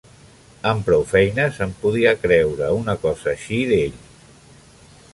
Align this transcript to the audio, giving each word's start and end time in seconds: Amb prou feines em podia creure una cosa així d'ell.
Amb 0.69 0.81
prou 0.87 1.05
feines 1.11 1.59
em 1.67 1.75
podia 1.85 2.15
creure 2.23 2.73
una 2.81 2.99
cosa 3.07 3.31
així 3.37 3.63
d'ell. 3.75 4.05